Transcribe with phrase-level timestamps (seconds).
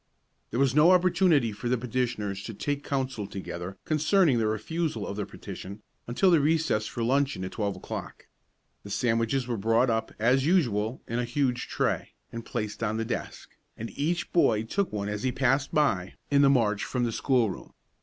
[0.49, 5.15] There was no opportunity for the petitioners to take counsel together concerning the refusal of
[5.15, 8.25] their petition until the recess for luncheon at twelve o'clock.
[8.81, 13.05] The sandwiches were brought up, as usual, in a huge tray, and placed on the
[13.05, 17.11] desk, and each boy took one as he passed by in the march from the
[17.11, 17.71] schoolroom.